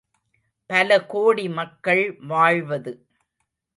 பலகோடி 0.69 1.45
மக்கள் 1.49 2.03
வாழ்வது. 2.21 2.93